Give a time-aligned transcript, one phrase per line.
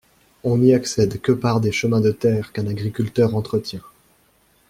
[0.43, 3.83] On n’y accède que par des chemins de terre qu’un agriculteur entretient.